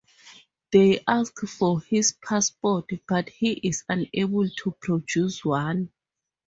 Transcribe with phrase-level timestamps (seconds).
[0.71, 5.91] They ask for his passport, but he is unable to produce one.